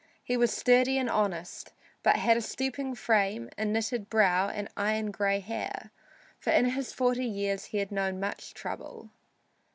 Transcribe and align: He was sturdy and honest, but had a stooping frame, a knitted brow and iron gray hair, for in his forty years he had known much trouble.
He 0.23 0.35
was 0.35 0.51
sturdy 0.51 0.97
and 0.97 1.07
honest, 1.07 1.73
but 2.01 2.15
had 2.15 2.35
a 2.35 2.41
stooping 2.41 2.95
frame, 2.95 3.51
a 3.55 3.65
knitted 3.65 4.09
brow 4.09 4.49
and 4.49 4.67
iron 4.75 5.11
gray 5.11 5.39
hair, 5.41 5.91
for 6.39 6.49
in 6.49 6.69
his 6.71 6.91
forty 6.91 7.27
years 7.27 7.65
he 7.65 7.77
had 7.77 7.91
known 7.91 8.19
much 8.19 8.55
trouble. 8.55 9.11